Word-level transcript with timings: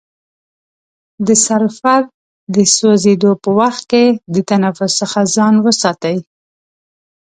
د 1.27 1.29
سلفر 1.45 2.01
د 2.55 2.57
سوځیدو 2.75 3.31
په 3.43 3.49
وخت 3.59 3.83
کې 3.91 4.05
د 4.33 4.35
تنفس 4.49 4.91
څخه 5.01 5.19
ځان 5.35 5.53
وساتئ. 5.65 6.17